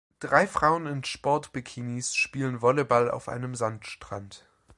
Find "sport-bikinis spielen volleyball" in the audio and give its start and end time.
1.03-3.11